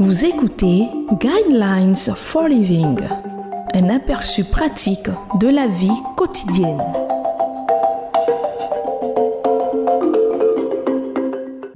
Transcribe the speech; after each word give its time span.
Vous 0.00 0.24
écoutez 0.24 0.88
Guidelines 1.20 1.94
for 1.94 2.48
Living, 2.48 2.98
un 3.74 3.88
aperçu 3.90 4.42
pratique 4.42 5.08
de 5.38 5.46
la 5.46 5.68
vie 5.68 6.02
quotidienne. 6.16 6.82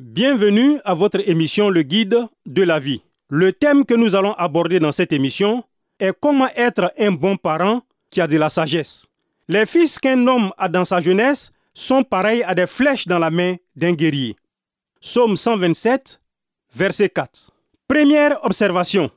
Bienvenue 0.01 0.81
à 0.85 0.95
votre 0.95 1.21
émission 1.29 1.71
Le 1.71 1.83
Guide 1.83 2.19
de 2.45 2.63
la 2.63 2.81
vie. 2.81 3.03
Le 3.29 3.53
thème 3.53 3.85
que 3.85 3.95
nous 3.95 4.17
allons 4.17 4.33
aborder 4.33 4.81
dans 4.81 4.91
cette 4.91 5.13
émission 5.13 5.63
est 6.01 6.13
comment 6.21 6.49
être 6.57 6.93
un 6.99 7.13
bon 7.13 7.37
parent 7.37 7.83
qui 8.11 8.21
a 8.21 8.27
de 8.27 8.37
la 8.37 8.49
sagesse. 8.49 9.07
Les 9.47 9.65
fils 9.65 10.01
qu'un 10.01 10.27
homme 10.27 10.51
a 10.59 10.69
dans 10.69 10.85
sa 10.85 10.99
jeunesse 10.99 11.53
sont 11.73 12.03
pareils 12.03 12.43
à 12.43 12.57
des 12.57 12.67
flèches 12.67 13.07
dans 13.07 13.21
la 13.21 13.31
main 13.31 13.55
d'un 13.77 13.93
guerrier. 13.93 14.35
Psaume 15.01 15.37
127, 15.37 16.21
verset 16.75 17.11
4. 17.11 17.53
Première 17.89 18.45
observation. 18.45 19.11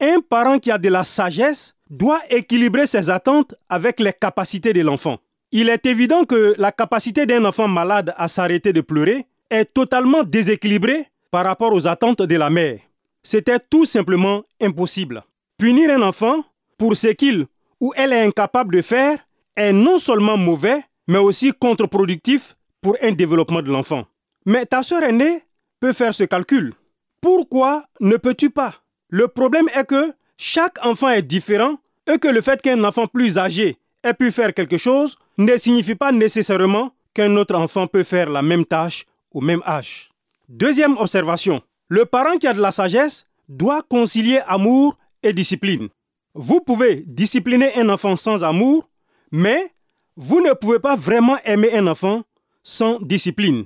Un 0.00 0.20
parent 0.20 0.58
qui 0.58 0.70
a 0.70 0.76
de 0.76 0.90
la 0.90 1.02
sagesse 1.02 1.74
doit 1.88 2.20
équilibrer 2.28 2.86
ses 2.86 3.08
attentes 3.08 3.54
avec 3.70 4.00
les 4.00 4.12
capacités 4.12 4.74
de 4.74 4.82
l'enfant. 4.82 5.16
Il 5.50 5.70
est 5.70 5.86
évident 5.86 6.24
que 6.24 6.54
la 6.58 6.70
capacité 6.70 7.24
d'un 7.24 7.46
enfant 7.46 7.68
malade 7.68 8.12
à 8.18 8.28
s'arrêter 8.28 8.74
de 8.74 8.82
pleurer 8.82 9.24
est 9.48 9.64
totalement 9.64 10.24
déséquilibrée 10.24 11.06
par 11.30 11.46
rapport 11.46 11.72
aux 11.72 11.86
attentes 11.86 12.20
de 12.20 12.36
la 12.36 12.50
mère. 12.50 12.80
C'était 13.22 13.58
tout 13.58 13.86
simplement 13.86 14.42
impossible. 14.60 15.24
Punir 15.56 15.88
un 15.90 16.02
enfant 16.02 16.44
pour 16.76 16.96
ce 16.96 17.08
qu'il 17.08 17.46
ou 17.80 17.94
elle 17.96 18.12
est 18.12 18.26
incapable 18.26 18.76
de 18.76 18.82
faire 18.82 19.18
est 19.56 19.72
non 19.72 19.96
seulement 19.96 20.36
mauvais, 20.36 20.82
mais 21.06 21.18
aussi 21.18 21.52
contre-productif 21.52 22.56
pour 22.82 22.94
un 23.00 23.12
développement 23.12 23.62
de 23.62 23.70
l'enfant. 23.70 24.04
Mais 24.44 24.66
ta 24.66 24.82
sœur 24.82 25.02
aînée 25.02 25.44
peut 25.80 25.94
faire 25.94 26.12
ce 26.12 26.24
calcul. 26.24 26.74
Pourquoi 27.20 27.84
ne 28.00 28.16
peux-tu 28.16 28.50
pas? 28.50 28.74
Le 29.10 29.28
problème 29.28 29.68
est 29.74 29.86
que 29.86 30.12
chaque 30.36 30.84
enfant 30.84 31.08
est 31.08 31.22
différent 31.22 31.78
et 32.06 32.18
que 32.18 32.28
le 32.28 32.40
fait 32.40 32.62
qu'un 32.62 32.82
enfant 32.84 33.06
plus 33.06 33.38
âgé 33.38 33.78
ait 34.04 34.14
pu 34.14 34.30
faire 34.30 34.54
quelque 34.54 34.78
chose 34.78 35.18
ne 35.36 35.56
signifie 35.56 35.94
pas 35.94 36.12
nécessairement 36.12 36.92
qu'un 37.14 37.34
autre 37.36 37.54
enfant 37.54 37.86
peut 37.86 38.04
faire 38.04 38.30
la 38.30 38.42
même 38.42 38.64
tâche 38.64 39.06
au 39.32 39.40
même 39.40 39.62
âge. 39.66 40.10
Deuxième 40.48 40.96
observation, 40.96 41.62
le 41.88 42.04
parent 42.04 42.38
qui 42.38 42.46
a 42.46 42.54
de 42.54 42.60
la 42.60 42.72
sagesse 42.72 43.26
doit 43.48 43.82
concilier 43.82 44.40
amour 44.46 44.96
et 45.22 45.32
discipline. 45.32 45.88
Vous 46.34 46.60
pouvez 46.60 47.02
discipliner 47.06 47.74
un 47.76 47.88
enfant 47.88 48.14
sans 48.14 48.44
amour, 48.44 48.88
mais 49.32 49.72
vous 50.16 50.40
ne 50.40 50.52
pouvez 50.52 50.78
pas 50.78 50.96
vraiment 50.96 51.38
aimer 51.44 51.74
un 51.74 51.86
enfant 51.86 52.22
sans 52.62 53.00
discipline. 53.00 53.64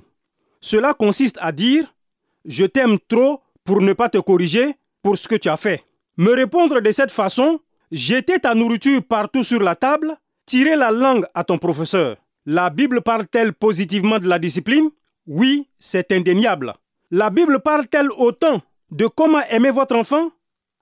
Cela 0.61 0.93
consiste 0.93 1.37
à 1.41 1.51
dire 1.51 1.92
je 2.45 2.65
t'aime 2.65 2.97
trop 3.07 3.41
pour 3.63 3.81
ne 3.81 3.93
pas 3.93 4.09
te 4.09 4.17
corriger 4.17 4.75
pour 5.01 5.17
ce 5.17 5.27
que 5.27 5.35
tu 5.35 5.49
as 5.49 5.57
fait. 5.57 5.83
Me 6.17 6.33
répondre 6.33 6.81
de 6.81 6.91
cette 6.91 7.11
façon, 7.11 7.59
jeter 7.91 8.39
ta 8.39 8.53
nourriture 8.55 9.03
partout 9.03 9.43
sur 9.43 9.61
la 9.61 9.75
table, 9.75 10.15
tirer 10.45 10.75
la 10.75 10.91
langue 10.91 11.25
à 11.33 11.43
ton 11.43 11.57
professeur. 11.57 12.17
La 12.45 12.69
Bible 12.69 13.01
parle-t-elle 13.01 13.53
positivement 13.53 14.19
de 14.19 14.27
la 14.27 14.37
discipline? 14.39 14.89
Oui, 15.27 15.67
c'est 15.79 16.11
indéniable. 16.11 16.73
La 17.11 17.29
Bible 17.29 17.59
parle-t-elle 17.61 18.11
autant 18.17 18.61
de 18.91 19.07
comment 19.07 19.41
aimer 19.49 19.71
votre 19.71 19.95
enfant? 19.95 20.31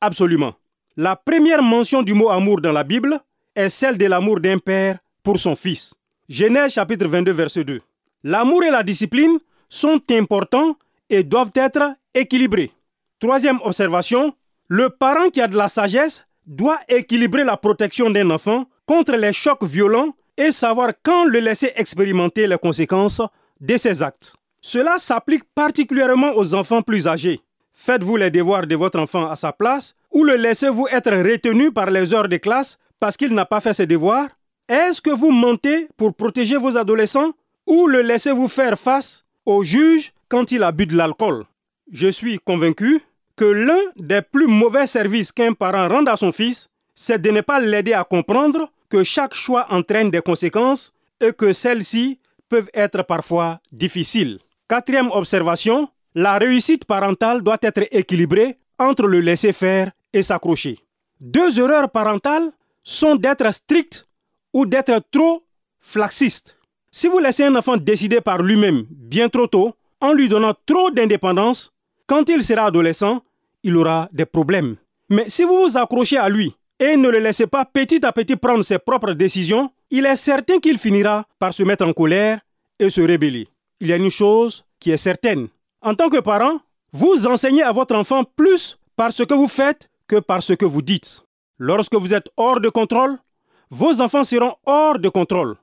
Absolument. 0.02 0.56
La 0.98 1.16
première 1.16 1.62
mention 1.62 2.02
du 2.02 2.14
mot 2.14 2.30
amour 2.30 2.62
dans 2.62 2.72
la 2.72 2.84
Bible 2.84 3.20
est 3.56 3.70
celle 3.70 3.98
de 3.98 4.06
l'amour 4.06 4.40
d'un 4.40 4.58
père 4.58 4.98
pour 5.24 5.40
son 5.40 5.56
fils. 5.56 5.94
Genèse 6.28 6.74
chapitre 6.74 7.08
22 7.08 7.32
verset 7.32 7.64
2. 7.64 7.82
L'amour 8.24 8.64
et 8.64 8.72
la 8.72 8.84
discipline 8.84 9.38
sont 9.70 10.02
importants 10.12 10.76
et 11.12 11.24
doivent 11.24 11.52
être 11.54 11.96
équilibrés. 12.16 12.72
Troisième 13.20 13.60
observation, 13.64 14.34
le 14.68 14.90
parent 14.90 15.30
qui 15.30 15.42
a 15.42 15.48
de 15.48 15.58
la 15.58 15.70
sagesse 15.70 16.26
doit 16.48 16.80
équilibrer 16.88 17.44
la 17.44 17.58
protection 17.58 18.10
d'un 18.10 18.32
enfant 18.32 18.66
contre 18.88 19.14
les 19.16 19.34
chocs 19.34 19.64
violents 19.64 20.16
et 20.38 20.52
savoir 20.52 20.94
quand 21.04 21.26
le 21.26 21.40
laisser 21.40 21.72
expérimenter 21.76 22.48
les 22.48 22.58
conséquences 22.58 23.22
de 23.60 23.78
ses 23.78 24.02
actes. 24.02 24.36
Cela 24.62 24.98
s'applique 24.98 25.44
particulièrement 25.54 26.32
aux 26.36 26.56
enfants 26.56 26.82
plus 26.82 27.08
âgés. 27.08 27.42
Faites-vous 27.74 28.16
les 28.16 28.32
devoirs 28.32 28.66
de 28.66 28.76
votre 28.76 29.00
enfant 29.00 29.30
à 29.30 29.36
sa 29.36 29.52
place 29.52 29.96
ou 30.12 30.24
le 30.24 30.36
laissez-vous 30.36 30.88
être 30.92 31.12
retenu 31.12 31.72
par 31.72 31.90
les 31.92 32.14
heures 32.14 32.30
de 32.30 32.38
classe 32.38 32.78
parce 33.00 33.18
qu'il 33.18 33.34
n'a 33.34 33.46
pas 33.46 33.60
fait 33.60 33.74
ses 33.74 33.88
devoirs? 33.88 34.30
Est-ce 34.70 35.02
que 35.02 35.10
vous 35.10 35.32
mentez 35.32 35.90
pour 35.98 36.14
protéger 36.14 36.58
vos 36.58 36.78
adolescents 36.78 37.34
ou 37.68 37.88
le 37.88 38.02
laissez-vous 38.02 38.48
faire 38.48 38.80
face 38.80 39.26
au 39.46 39.64
juge 39.64 40.14
quand 40.32 40.54
il 40.54 40.64
a 40.64 40.72
bu 40.72 40.86
de 40.86 40.96
l'alcool 40.96 41.44
Je 41.92 42.08
suis 42.08 42.40
convaincu 42.40 43.02
que 43.36 43.44
l'un 43.44 43.84
des 43.98 44.22
plus 44.22 44.48
mauvais 44.48 44.88
services 44.88 45.34
qu'un 45.34 45.52
parent 45.52 45.90
rende 45.90 46.08
à 46.08 46.16
son 46.16 46.32
fils, 46.32 46.70
c'est 46.96 47.22
de 47.22 47.32
ne 47.32 47.42
pas 47.42 47.60
l'aider 47.60 47.92
à 47.92 48.06
comprendre 48.06 48.72
que 48.90 49.04
chaque 49.04 49.34
choix 49.34 49.68
entraîne 49.70 50.10
des 50.10 50.22
conséquences 50.22 50.94
et 51.20 51.34
que 51.34 51.52
celles-ci 51.52 52.18
peuvent 52.48 52.70
être 52.74 53.04
parfois 53.04 53.60
difficiles. 53.74 54.40
Quatrième 54.70 55.12
observation, 55.12 55.90
la 56.16 56.38
réussite 56.38 56.86
parentale 56.86 57.42
doit 57.42 57.58
être 57.62 57.84
équilibrée 57.92 58.58
entre 58.80 59.08
le 59.08 59.20
laisser 59.20 59.52
faire 59.52 59.92
et 60.14 60.22
s'accrocher. 60.22 60.80
Deux 61.20 61.60
erreurs 61.60 61.92
parentales 61.92 62.50
sont 62.84 63.16
d'être 63.16 63.54
strict 63.54 64.06
ou 64.54 64.66
d'être 64.66 64.98
trop 65.12 65.44
flaxiste. 65.82 66.58
Si 66.90 67.08
vous 67.08 67.20
laissez 67.20 67.44
un 67.44 67.56
enfant 67.56 67.76
décider 67.76 68.22
par 68.22 68.42
lui-même 68.42 68.86
bien 68.90 69.28
trop 69.30 69.48
tôt, 69.48 69.76
en 70.02 70.14
lui 70.14 70.28
donnant 70.28 70.54
trop 70.66 70.92
d'indépendance, 70.92 71.72
quand 72.08 72.28
il 72.30 72.44
sera 72.44 72.66
adolescent, 72.66 73.22
il 73.64 73.78
aura 73.78 74.10
des 74.12 74.26
problèmes. 74.26 74.76
Mais 75.10 75.30
si 75.30 75.44
vous 75.44 75.68
vous 75.68 75.78
accrochez 75.78 76.18
à 76.18 76.30
lui 76.30 76.54
et 76.80 76.98
ne 76.98 77.10
le 77.10 77.20
laissez 77.20 77.48
pas 77.48 77.66
petit 77.66 78.06
à 78.06 78.12
petit 78.12 78.36
prendre 78.36 78.64
ses 78.64 78.80
propres 78.80 79.14
décisions, 79.14 79.72
il 79.90 80.06
est 80.06 80.16
certain 80.16 80.60
qu'il 80.60 80.78
finira 80.78 81.26
par 81.38 81.54
se 81.54 81.64
mettre 81.64 81.86
en 81.86 81.94
colère 81.94 82.40
et 82.80 82.90
se 82.90 83.02
rébeller. 83.02 83.48
Il 83.80 83.88
y 83.88 83.94
a 83.94 83.98
une 83.98 84.10
chose 84.10 84.66
qui 84.80 84.92
est 84.92 84.98
certaine. 84.98 85.48
En 85.82 85.96
tant 85.96 86.10
que 86.10 86.20
parent, 86.20 86.60
vous 86.92 87.28
enseignez 87.28 87.64
à 87.64 87.72
votre 87.72 87.96
enfant 87.96 88.24
plus 88.24 88.78
par 88.96 89.12
ce 89.12 89.24
que 89.24 89.34
vous 89.34 89.48
faites 89.48 89.90
que 90.08 90.20
par 90.20 90.44
ce 90.44 90.54
que 90.54 90.66
vous 90.66 90.82
dites. 90.82 91.24
Lorsque 91.58 91.96
vous 91.96 92.14
êtes 92.14 92.30
hors 92.38 92.60
de 92.60 92.70
contrôle, 92.70 93.18
vos 93.70 94.02
enfants 94.02 94.24
seront 94.24 94.54
hors 94.66 95.00
de 95.00 95.10
contrôle. 95.10 95.56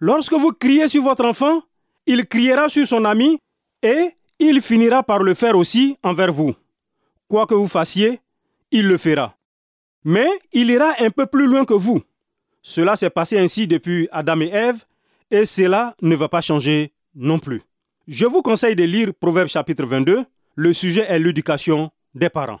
Lorsque 0.00 0.34
vous 0.34 0.52
criez 0.52 0.88
sur 0.88 1.02
votre 1.02 1.24
enfant, 1.24 1.62
il 2.06 2.26
criera 2.26 2.68
sur 2.68 2.86
son 2.86 3.04
ami 3.04 3.38
et 3.84 4.16
il 4.38 4.60
finira 4.60 5.02
par 5.02 5.22
le 5.22 5.34
faire 5.34 5.56
aussi 5.56 5.96
envers 6.02 6.32
vous. 6.32 6.54
Quoi 7.28 7.46
que 7.46 7.54
vous 7.54 7.68
fassiez, 7.68 8.20
il 8.70 8.88
le 8.88 8.98
fera. 8.98 9.36
Mais 10.04 10.28
il 10.52 10.70
ira 10.70 10.92
un 11.00 11.10
peu 11.10 11.26
plus 11.26 11.46
loin 11.46 11.64
que 11.64 11.74
vous. 11.74 12.02
Cela 12.62 12.96
s'est 12.96 13.10
passé 13.10 13.38
ainsi 13.38 13.66
depuis 13.66 14.08
Adam 14.10 14.40
et 14.40 14.48
Ève 14.48 14.84
et 15.30 15.44
cela 15.44 15.94
ne 16.02 16.16
va 16.16 16.28
pas 16.28 16.40
changer 16.40 16.92
non 17.14 17.38
plus. 17.38 17.62
Je 18.08 18.26
vous 18.26 18.42
conseille 18.42 18.76
de 18.76 18.84
lire 18.84 19.12
Proverbe 19.18 19.48
chapitre 19.48 19.84
22. 19.84 20.24
Le 20.56 20.72
sujet 20.72 21.04
est 21.08 21.18
l'éducation 21.18 21.90
des 22.14 22.28
parents. 22.28 22.60